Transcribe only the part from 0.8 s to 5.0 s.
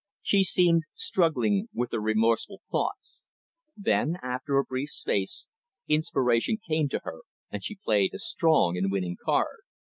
struggling with her remorseful thoughts. Then, after a brief